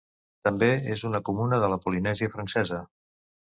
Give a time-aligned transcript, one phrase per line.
[0.47, 2.83] També és una comuna de la Polinèsia francesa.